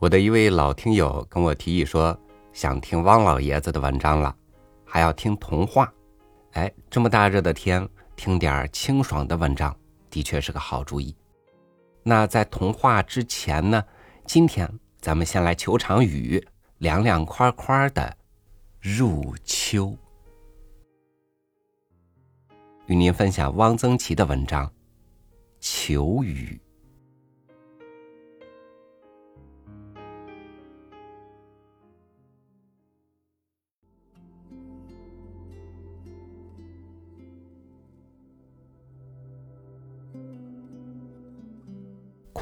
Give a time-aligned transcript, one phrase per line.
[0.00, 2.18] 我的一位老听友跟我提议说，
[2.54, 4.34] 想听汪老爷子的文章了，
[4.82, 5.92] 还要听童话。
[6.52, 9.76] 哎，这么大热的天，听点清爽的文章，
[10.08, 11.14] 的确是个好主意。
[12.02, 13.84] 那在童话之前呢，
[14.24, 14.66] 今天
[15.02, 16.42] 咱们先来求场雨，
[16.78, 18.16] 凉凉快快的
[18.80, 19.94] 入秋。
[22.86, 24.66] 与您分享汪曾祺的文章
[25.60, 26.58] 《求雨》。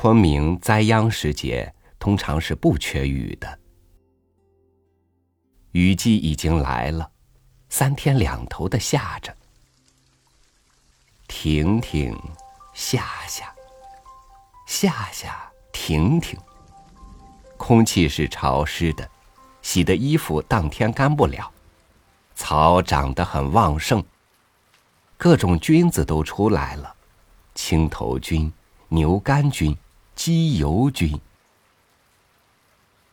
[0.00, 3.58] 昆明栽秧时节通常是不缺雨的，
[5.72, 7.10] 雨季已经来了，
[7.68, 9.36] 三天两头的下着，
[11.26, 12.16] 停停，
[12.72, 13.52] 下下，
[14.68, 16.38] 下下，停停。
[17.56, 19.10] 空气是潮湿的，
[19.62, 21.50] 洗的衣服当天干不了，
[22.36, 24.00] 草长得很旺盛，
[25.16, 26.94] 各种菌子都出来了，
[27.56, 28.52] 青头菌、
[28.86, 29.76] 牛肝菌。
[30.18, 31.16] 机油菌，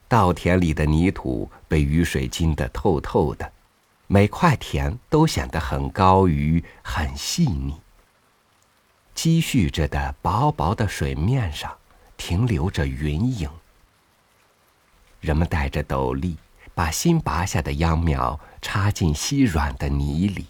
[0.07, 3.53] 稻田里的泥土被雨水浸得透透的，
[4.07, 7.79] 每块田都显得很高于很细腻。
[9.13, 11.77] 积蓄着的薄薄的水面上，
[12.17, 13.47] 停留着云影。
[15.21, 16.35] 人们戴着斗笠，
[16.73, 20.47] 把新拔下的秧苗插进稀软的泥里，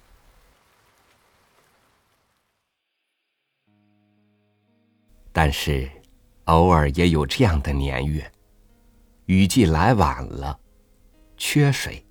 [5.33, 5.91] 但是。
[6.45, 8.31] 偶尔也有这样的年月，
[9.25, 10.59] 雨季来晚了，
[11.37, 12.05] 缺水，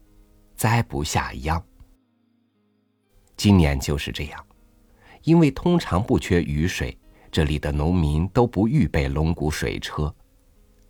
[0.57, 1.63] 栽不下秧。
[3.37, 4.45] 今年就是这样，
[5.23, 6.99] 因为通常不缺雨水，
[7.31, 10.13] 这里的农民都不预备龙骨水车，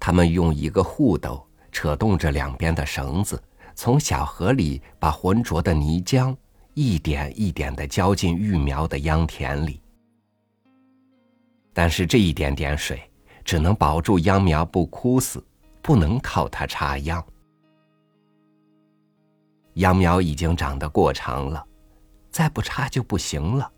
[0.01, 3.43] 他们用一个护斗扯动着两边的绳子，
[3.75, 6.35] 从小河里把浑浊的泥浆
[6.73, 9.83] 一点一点的浇进育苗的秧田里。
[11.75, 13.03] 但是这一点点水。
[13.45, 15.45] 只能保住秧苗不枯死，
[15.83, 17.25] 不能靠它插秧。
[19.75, 21.65] 秧苗已经长得过长了，
[22.31, 23.71] 再不插就不行了。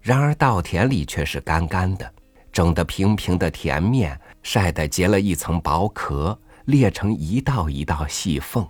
[0.00, 2.12] 然而稻田里却是干干的，
[2.52, 8.66] 整得平平的田面晒得结了一层薄壳，裂成一道一道细缝。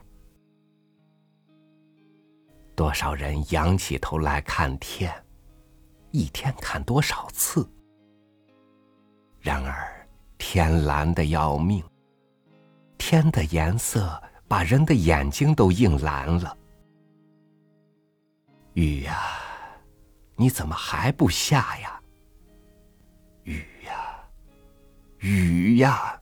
[2.75, 5.13] 多少人仰起头来看天，
[6.11, 7.67] 一天看多少次？
[9.47, 10.05] 然而，
[10.39, 11.81] 天蓝的要命。
[12.99, 16.59] 天的颜色把人的眼睛都映蓝了。
[18.73, 19.17] 雨呀，
[20.35, 22.01] 你怎么还不下呀？
[23.45, 24.19] 雨呀，
[25.19, 26.21] 雨呀！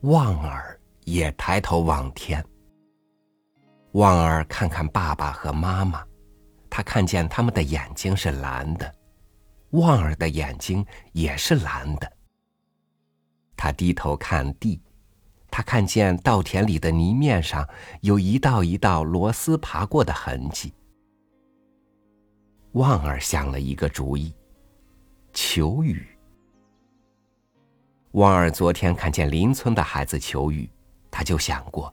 [0.00, 2.42] 望儿也抬头望天。
[3.92, 6.02] 望儿看看爸爸和妈妈。
[6.76, 8.94] 他看见他们的眼睛是蓝的，
[9.70, 12.12] 旺儿的眼睛也是蓝的。
[13.56, 14.78] 他低头看地，
[15.50, 17.66] 他看见稻田里的泥面上
[18.02, 20.74] 有一道一道螺丝爬过的痕迹。
[22.72, 24.34] 旺儿想了一个主意，
[25.32, 26.06] 求雨。
[28.10, 30.68] 旺儿昨天看见邻村的孩子求雨，
[31.10, 31.90] 他就想过，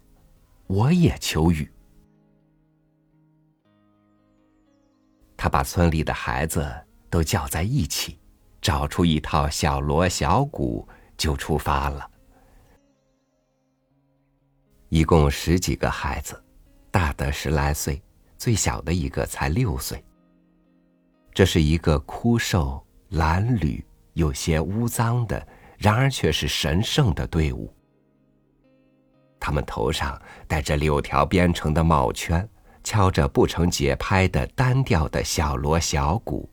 [0.67, 1.71] 我也求雨。
[5.43, 6.65] 他把村里的孩子
[7.09, 8.17] 都叫在一起，
[8.61, 10.87] 找出一套小锣小鼓，
[11.17, 12.09] 就出发了。
[14.87, 16.41] 一共十几个孩子，
[16.89, 18.01] 大的十来岁，
[18.37, 20.01] 最小的一个才六岁。
[21.33, 22.81] 这是一个枯瘦、
[23.11, 23.83] 褴褛、
[24.13, 25.45] 有些污脏的，
[25.77, 27.69] 然而却是神圣的队伍。
[29.41, 30.17] 他们头上
[30.47, 32.49] 戴着柳条编成的帽圈。
[32.83, 36.49] 敲着不成节拍的单调的小锣小鼓，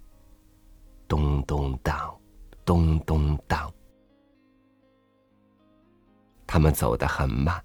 [1.09, 2.17] 咚咚当，
[2.65, 3.71] 咚咚当。
[6.47, 7.61] 他们走得很慢，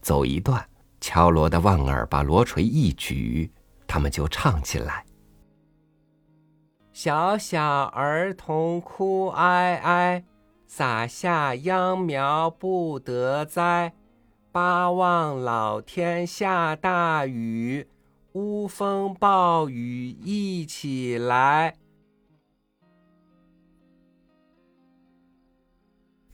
[0.00, 0.64] 走一段，
[1.00, 3.52] 敲锣的旺儿把锣锤一举，
[3.86, 5.04] 他们就唱起来
[6.92, 10.24] ：“小小儿童哭哀哀，
[10.66, 13.92] 撒下秧苗不得栽。”
[14.50, 17.86] 巴望老天下大雨，
[18.32, 21.76] 乌风暴雨一起来。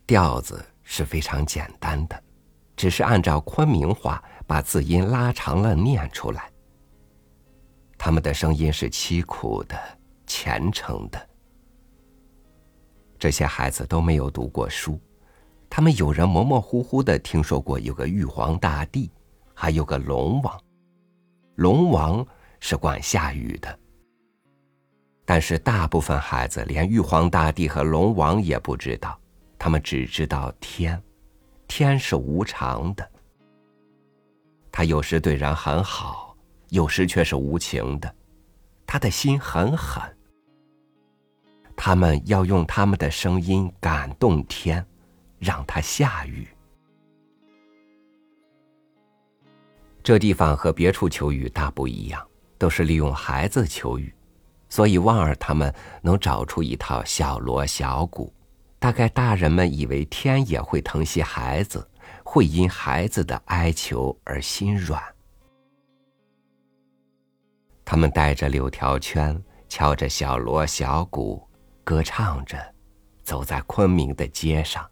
[0.07, 2.23] 调子是非常简单的，
[2.77, 6.51] 只是按照昆明话把字音拉长了念出来。
[7.99, 9.77] 他们的声音是凄苦的、
[10.25, 11.29] 虔诚的。
[13.19, 15.01] 这些孩子都没有读过书，
[15.77, 19.11] 他们有人模模糊糊的听说过有个玉皇大帝，
[19.53, 20.63] 还有个龙王。
[21.57, 22.25] 龙王
[22.61, 23.77] 是管下雨的。
[25.25, 29.19] 但是大部分孩子连玉皇大帝和龙王也不知道，
[29.59, 31.03] 他们只知道天，
[31.67, 33.11] 天是无常的。
[34.71, 36.37] 他有时对人很好，
[36.69, 38.15] 有时却是无情的，
[38.87, 40.01] 他的心很狠。
[41.75, 44.87] 他们要用他们的声音感动天，
[45.45, 46.49] 让它下雨。
[50.03, 52.27] 这地方和别处求雨大不一样，
[52.59, 54.13] 都是利用孩子求雨。
[54.69, 58.33] 所以，旺儿他们能找出一套小锣小鼓，
[58.79, 61.89] 大概大人们以为天也会疼惜孩子，
[62.25, 65.01] 会因孩子的哀求而心软。
[67.85, 71.49] 他们带着柳条圈，敲着小锣小鼓，
[71.85, 72.59] 歌唱着，
[73.23, 74.85] 走在昆明的街上。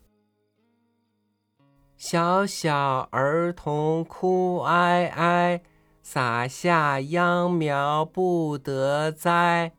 [2.04, 5.62] 小小儿童哭哀哀。
[6.02, 9.70] 撒下秧苗不得栽，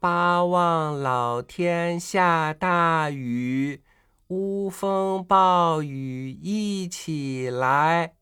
[0.00, 3.82] 巴望老天下大雨，
[4.28, 8.14] 乌风暴雨一起来。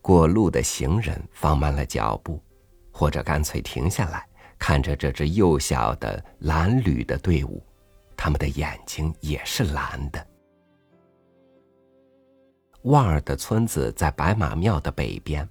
[0.00, 2.40] 过路的行人放慢了脚步，
[2.92, 4.24] 或者干脆停下来，
[4.56, 7.60] 看着这支幼小的蓝缕的队伍，
[8.24, 10.26] 他们的眼睛也是蓝的。
[12.84, 15.46] 旺儿的村子在白马庙的北边，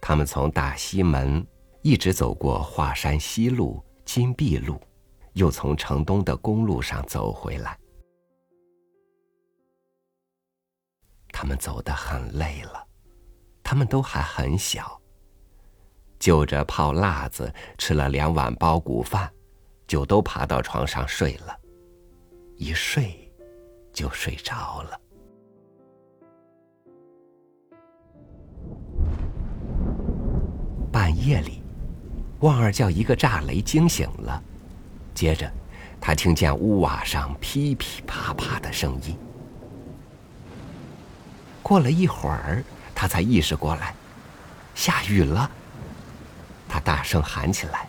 [0.00, 1.46] 他们从大西门
[1.80, 4.80] 一直走过华山西路、金碧路，
[5.34, 7.78] 又从城东的公路上走回来。
[11.30, 12.84] 他们走得很累了，
[13.62, 15.00] 他们都还很小。
[16.18, 19.32] 就着泡辣子，吃了两碗包谷饭，
[19.86, 21.56] 就都爬到床上睡了，
[22.62, 23.28] 一睡
[23.92, 25.00] 就睡着了。
[30.92, 31.60] 半夜里，
[32.38, 34.40] 旺儿叫一个炸雷惊醒了，
[35.12, 35.50] 接着，
[36.00, 39.18] 他听见屋瓦上噼噼啪啪的声音。
[41.64, 42.62] 过了一会儿，
[42.94, 43.92] 他才意识过来，
[44.72, 45.50] 下雨了。
[46.68, 47.88] 他大声喊起来：“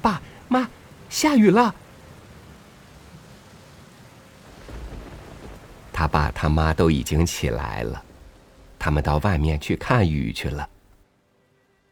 [0.00, 0.68] 爸妈，
[1.10, 1.74] 下雨了！”
[6.06, 8.00] 他爸他妈都已经起来了，
[8.78, 10.70] 他们到外面去看雨去了。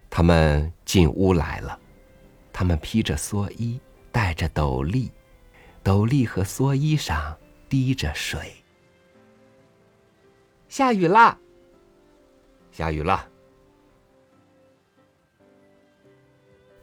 [0.08, 1.76] 他们进屋来了，
[2.52, 3.80] 他们披着蓑衣，
[4.12, 5.10] 戴着斗笠，
[5.82, 7.36] 斗笠和蓑衣上
[7.68, 8.52] 滴着水。
[10.68, 11.36] 下雨啦！
[12.70, 13.28] 下雨了！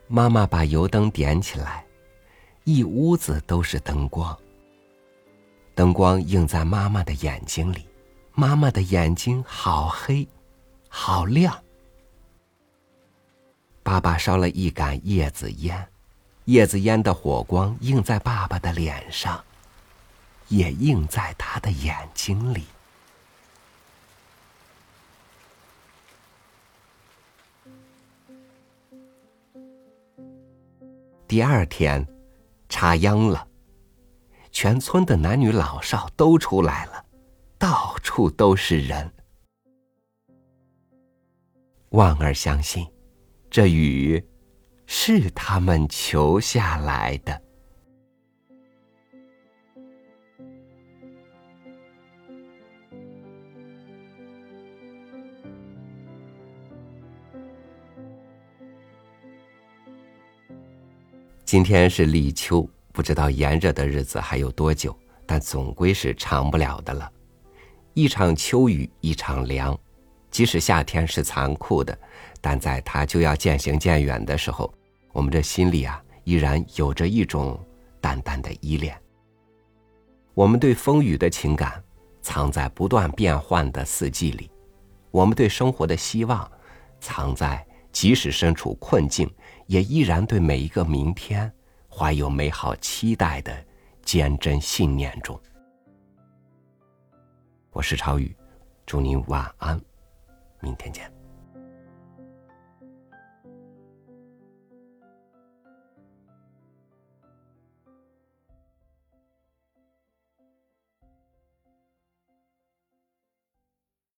[0.09, 1.85] 妈妈把油灯点起来，
[2.65, 4.37] 一屋子都是灯光。
[5.73, 7.87] 灯光映在妈妈的眼睛里，
[8.33, 10.27] 妈妈的眼睛好黑，
[10.89, 11.57] 好亮。
[13.81, 15.87] 爸爸烧了一杆叶子烟，
[16.45, 19.43] 叶子烟的火光映在爸爸的脸上，
[20.49, 22.65] 也映在他的眼睛里。
[31.27, 32.05] 第二天，
[32.67, 33.47] 插秧了，
[34.51, 37.05] 全村的男女老少都出来了，
[37.57, 39.11] 到处都是人。
[41.89, 42.85] 旺儿相信。
[43.49, 44.23] 这雨
[44.85, 47.41] 是他们求下来的。
[61.43, 67.11] 今天是立秋，不知道炎热的日子还有多久，但总归是长不了的了。
[67.93, 69.77] 一场秋雨一场凉，
[70.29, 71.97] 即使夏天是残酷的。
[72.39, 74.73] 但在它就要渐行渐远的时候，
[75.11, 77.59] 我们这心里啊，依然有着一种
[77.99, 78.99] 淡淡的依恋。
[80.33, 81.83] 我们对风雨的情感，
[82.21, 84.49] 藏在不断变换的四季里；
[85.11, 86.49] 我们对生活的希望，
[86.99, 89.29] 藏在即使身处困境，
[89.67, 91.51] 也依然对每一个明天
[91.93, 93.53] 怀有美好期待的
[94.03, 95.39] 坚贞信念中。
[97.71, 98.35] 我是超宇，
[98.85, 99.79] 祝您晚安，
[100.61, 101.20] 明天见。